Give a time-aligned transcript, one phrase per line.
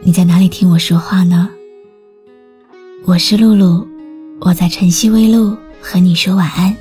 [0.00, 1.50] 你在哪里听我说话呢？
[3.04, 3.86] 我是露露，
[4.40, 6.74] 我在晨曦微露和你说晚安。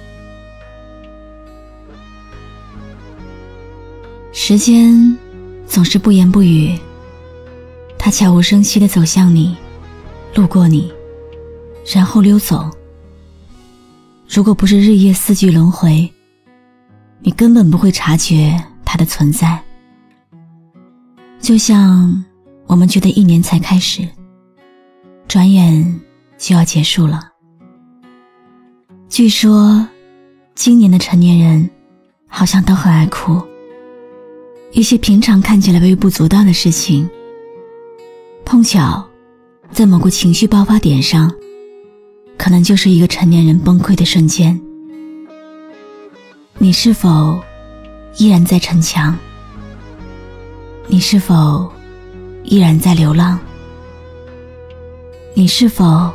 [4.31, 5.17] 时间
[5.65, 6.77] 总是不言不语，
[7.97, 9.57] 它悄无声息的走向你，
[10.35, 10.93] 路过你，
[11.91, 12.69] 然后溜走。
[14.29, 16.07] 如果不是日夜四季轮回，
[17.19, 19.59] 你根本不会察觉它的存在。
[21.41, 22.23] 就像
[22.67, 24.07] 我们觉得一年才开始，
[25.27, 25.99] 转眼
[26.37, 27.31] 就要结束了。
[29.07, 29.87] 据说，
[30.53, 31.69] 今年的成年人
[32.27, 33.41] 好像都很爱哭。
[34.73, 37.09] 一些平常看起来微不足道的事情，
[38.43, 39.03] 碰巧
[39.71, 41.31] 在某个情绪爆发点上，
[42.37, 44.59] 可能就是一个成年人崩溃的瞬间。
[46.57, 47.39] 你是否
[48.17, 49.17] 依然在逞强？
[50.87, 51.71] 你是否
[52.49, 53.37] 依然在流浪？
[55.33, 56.09] 你是否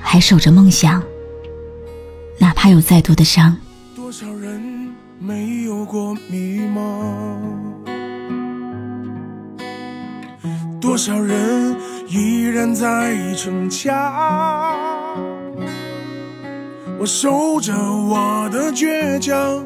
[0.00, 1.00] 还守着梦想？
[2.36, 3.56] 哪怕有再多的伤。
[3.94, 4.60] 多少人
[5.20, 6.82] 没有过迷茫？
[10.80, 11.76] 多少人
[12.08, 13.94] 依然在逞强？
[16.98, 19.64] 我守着我的倔强，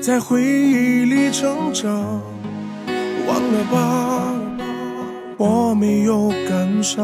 [0.00, 1.92] 在回忆里成长。
[3.28, 4.25] 忘了吧，
[5.68, 6.96] 我没有感伤。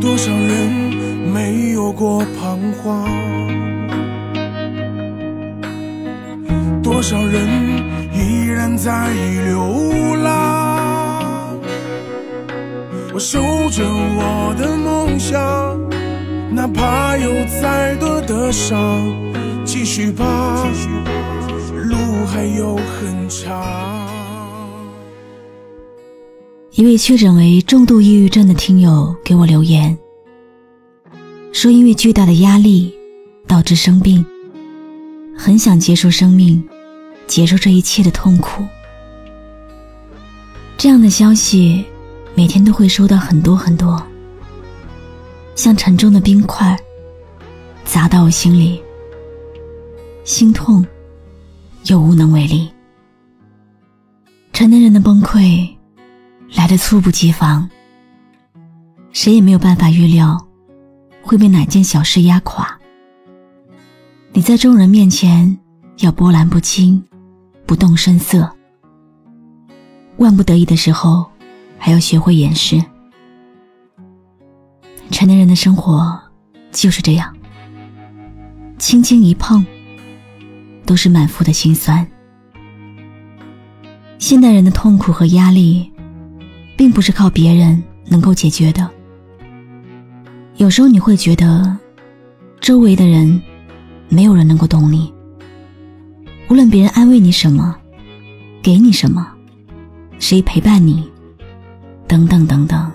[0.00, 0.70] 多少人
[1.34, 3.10] 没有过彷徨？
[6.84, 7.48] 多少人
[8.14, 9.10] 依然在
[9.44, 11.58] 流浪？
[13.12, 13.40] 我守
[13.70, 15.36] 着我的梦想，
[16.54, 17.28] 哪怕有
[17.60, 18.78] 再多的伤，
[19.64, 20.24] 继续吧。
[21.74, 23.99] 路还有很长。
[26.80, 29.94] 一位确诊为重度抑郁症的听友给我留言，
[31.52, 32.90] 说因为巨大的压力
[33.46, 34.24] 导致生病，
[35.36, 36.66] 很想结束生命，
[37.26, 38.64] 结束这一切的痛苦。
[40.78, 41.84] 这样的消息
[42.34, 44.02] 每天都会收到很多很多，
[45.54, 46.74] 像沉重的冰块
[47.84, 48.80] 砸到我心里，
[50.24, 50.82] 心痛。
[51.84, 52.70] 又无能为力。
[54.54, 55.68] 成年人的崩溃
[56.54, 57.68] 来的猝不及防，
[59.12, 60.38] 谁也没有办法预料
[61.22, 62.78] 会被哪件小事压垮。
[64.32, 65.58] 你在众人面前
[65.98, 67.02] 要波澜不惊，
[67.66, 68.50] 不动声色，
[70.18, 71.24] 万不得已的时候
[71.78, 72.82] 还要学会掩饰。
[75.10, 76.20] 成年人的生活
[76.70, 77.36] 就是这样，
[78.78, 79.64] 轻轻一碰。
[80.86, 82.04] 都是满腹的心酸。
[84.18, 85.88] 现代人的痛苦和压力，
[86.80, 88.90] 并不是靠别人能够解决的。
[90.56, 91.76] 有时候你会觉得，
[92.58, 93.38] 周围的人，
[94.08, 95.12] 没有人能够懂你。
[96.48, 97.76] 无论别人安慰你什么，
[98.62, 99.30] 给你什么，
[100.18, 101.06] 谁陪伴你，
[102.08, 102.90] 等等等等，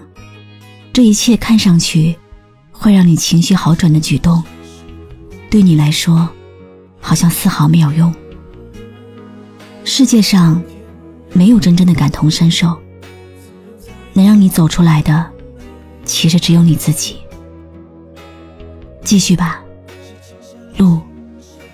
[0.91, 2.15] 这一切看上去
[2.71, 4.43] 会让你情绪好转的举动，
[5.47, 6.27] 对你来说。
[6.99, 8.11] 好像丝毫没有用。
[9.83, 10.59] 世界上
[11.33, 12.75] 没有真正的感同身受，
[14.15, 15.29] 能让你走出来的，
[16.05, 17.17] 其实只有你自己。
[19.03, 19.61] 继续吧，
[20.77, 21.01] 路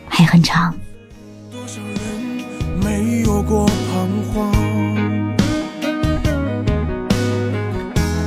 [0.08, 0.74] 还很长。
[1.52, 2.00] 多少人
[2.84, 4.52] 没有过彷徨？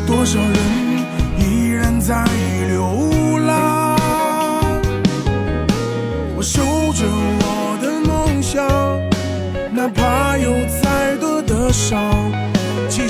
[0.07, 0.57] 多少人
[1.41, 2.25] 依然在
[2.69, 3.99] 流浪？
[6.37, 6.63] 我守。
[6.95, 8.65] 着我的梦想，
[9.73, 12.24] 哪怕有再多的伤，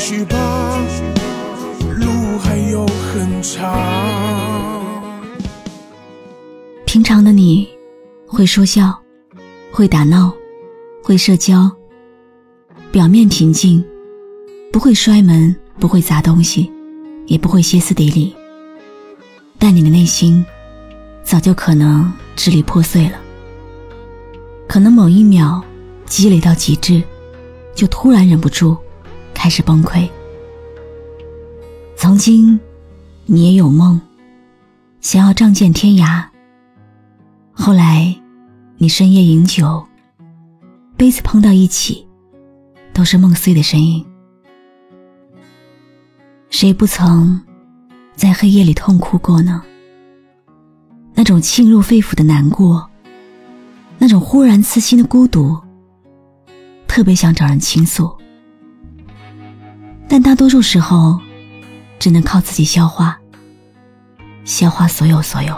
[0.07, 0.37] 续吧，
[1.97, 4.85] 路还有很长。
[6.85, 7.67] 平常的你，
[8.27, 8.95] 会说笑，
[9.73, 10.31] 会打闹，
[11.03, 11.75] 会社交，
[12.93, 13.83] 表面平静，
[14.71, 16.71] 不会摔门，不会砸东西，
[17.27, 18.37] 也不会歇斯底里。
[19.59, 20.45] 但你的内心，
[21.23, 23.17] 早就可能支离破碎了。
[24.69, 25.63] 可能某一秒
[26.05, 27.03] 积累到极致，
[27.75, 28.77] 就突然忍不住
[29.45, 30.09] 开始崩溃。
[31.97, 32.59] 曾经，
[33.27, 34.01] 你也有梦，
[35.03, 36.25] 想要仗剑天涯。
[37.53, 38.17] 后来，
[38.79, 39.87] 你深夜饮酒，
[40.97, 42.09] 杯子碰到一起，
[42.95, 44.03] 都是梦碎的声音。
[46.49, 47.39] 谁不曾
[48.17, 49.63] 在黑夜里痛哭过呢？
[51.13, 52.89] 那种沁入肺腑的难过，
[53.99, 55.61] 那种忽然刺心的孤独，
[56.89, 58.11] 特别想找人倾诉，
[60.09, 61.19] 但大多数时候，
[61.99, 63.19] 只能靠自己消化，
[64.45, 65.57] 消化所有所有。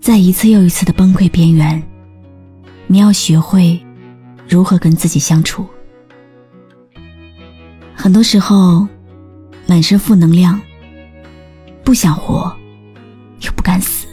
[0.00, 1.82] 在一次又一次的崩溃边缘，
[2.86, 3.80] 你要学会
[4.48, 5.66] 如何跟自己相处。
[7.94, 8.86] 很多时候，
[9.66, 10.60] 满身负能量，
[11.84, 12.54] 不想活，
[13.40, 14.06] 又不敢死，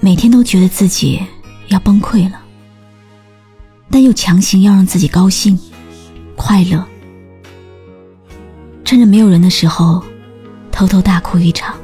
[0.00, 1.20] 每天都觉得自己
[1.68, 2.40] 要崩溃了，
[3.90, 5.58] 但又强行要让自己高兴、
[6.44, 6.84] 快乐，
[8.84, 10.02] 趁着没有人的时候，
[10.72, 11.76] 偷偷大哭一场。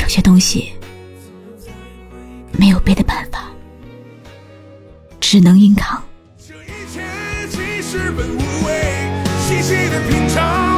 [0.00, 0.72] 有些东西
[2.52, 3.50] 没有别的办法，
[5.18, 6.00] 只能硬扛。
[6.38, 7.02] 这一切
[7.50, 10.73] 其实本无味，细细的品尝，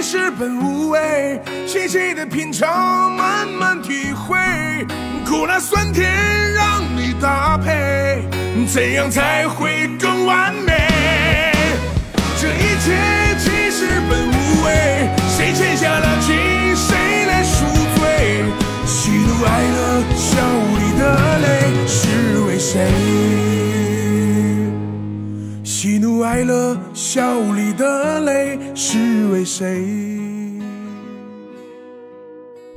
[0.00, 4.36] 其实本无味，细细的品尝，慢慢体会，
[5.26, 6.08] 苦辣酸甜
[6.52, 8.22] 让你搭配，
[8.72, 11.52] 怎样才会更完美？
[12.40, 12.94] 这一切
[13.40, 16.36] 其实本无味，谁欠下了情，
[16.76, 17.64] 谁来赎
[17.96, 18.44] 罪？
[18.86, 20.38] 喜怒哀乐，笑
[20.78, 22.86] 里的泪，是为谁？
[25.64, 26.76] 喜怒哀乐，
[27.10, 29.82] 笑里的泪，是为谁？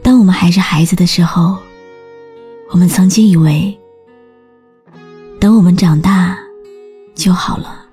[0.02, 1.58] 当我们还是孩子的时候，
[2.70, 3.78] 我们曾经以为，
[5.38, 6.40] 等我们长大
[7.14, 7.86] 就好了，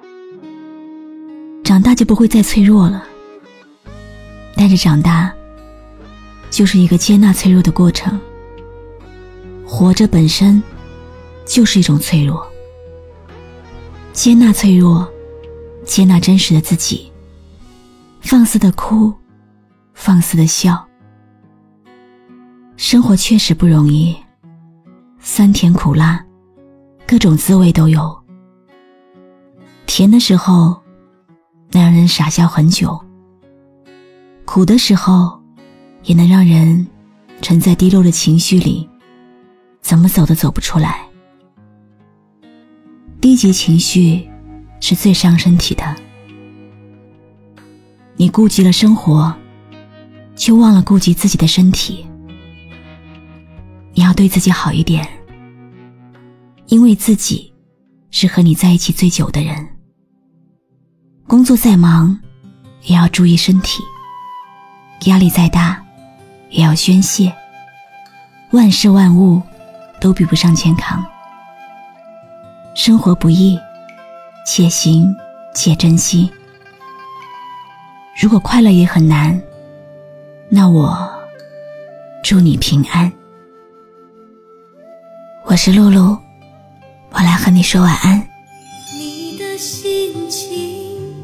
[1.64, 3.02] 长大就不会再脆弱了。
[4.54, 5.34] 但是长大，
[6.50, 8.16] 就是一个接纳脆弱的过程。
[9.66, 10.62] 活着本身
[11.44, 12.46] 就是一种脆弱，
[14.12, 15.04] 接纳脆弱，
[15.88, 17.10] 接纳真实的自己，
[18.20, 19.12] 放肆的哭，
[19.94, 20.86] 放肆的笑。
[22.76, 24.14] 生活确实不容易，
[25.18, 26.22] 酸甜苦辣，
[27.06, 28.16] 各种滋味都有。
[29.86, 30.78] 甜的时候，
[31.70, 32.90] 能让人傻笑很久；
[34.44, 35.40] 苦的时候，
[36.04, 36.86] 也能让人
[37.40, 38.86] 沉在低落的情绪里，
[39.80, 41.08] 怎么走都走不出来。
[43.22, 44.28] 低级情绪
[44.80, 45.94] 是最伤身体的。
[48.16, 49.34] 你顾及了生活，
[50.34, 52.04] 却忘了顾及自己的身体。
[53.92, 55.06] 你要对自己好一点，
[56.66, 57.52] 因为自己
[58.10, 59.68] 是和你在一起最久的人。
[61.26, 62.18] 工作再忙，
[62.84, 63.82] 也要注意身体；
[65.06, 65.84] 压力再大，
[66.50, 67.32] 也要宣泄。
[68.52, 69.42] 万事万物
[70.00, 71.04] 都比不上健康。
[72.74, 73.58] 生活不易，
[74.50, 75.14] 且行
[75.54, 76.30] 且珍惜。
[78.18, 79.38] 如果快乐也很难，
[80.48, 81.06] 那我
[82.24, 83.12] 祝你平安。
[85.44, 86.16] 我是露露，
[87.10, 88.26] 我来和你说晚安。
[88.98, 91.14] 你的心情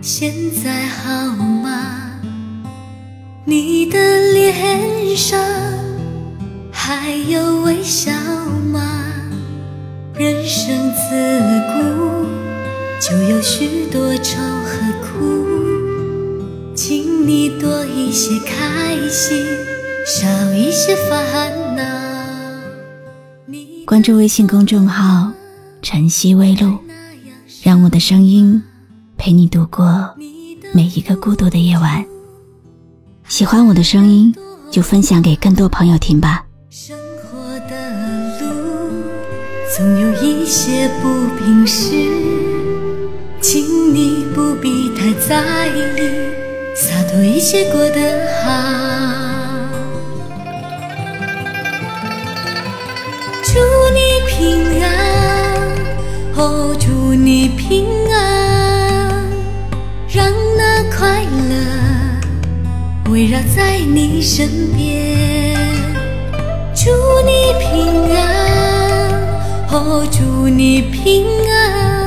[0.00, 0.32] 现
[0.62, 2.18] 在好吗？
[3.44, 3.98] 你的
[4.32, 5.38] 脸上
[6.72, 8.10] 还有微笑
[8.69, 8.69] 吗？
[13.40, 16.44] 有许多愁和苦，
[16.74, 19.42] 请你多一些开心，
[20.04, 21.82] 少一些烦恼。
[23.86, 25.32] 关注微信公众号
[25.80, 26.76] “晨曦微露”，
[27.64, 28.62] 让我的声音
[29.16, 30.14] 陪你度过
[30.74, 32.04] 每一个孤独的夜晚。
[33.26, 34.34] 喜欢我的声音，
[34.70, 36.44] 就分享给更多朋友听吧。
[36.68, 39.00] 生活的路
[39.74, 41.88] 总有一些不平事，
[43.40, 45.98] 请你不必太在意，
[46.74, 48.52] 洒脱一些过得好。
[53.42, 53.58] 祝
[53.94, 54.86] 你平安，
[56.36, 59.24] 哦，祝你平安，
[60.08, 65.56] 让那快乐围绕在你身边。
[66.74, 66.90] 祝
[67.24, 69.10] 你平安，
[69.70, 71.99] 哦，祝你平安，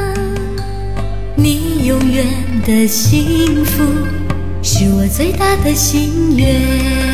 [2.04, 2.26] 永远
[2.66, 3.82] 的幸福
[4.62, 7.13] 是我最大的心愿。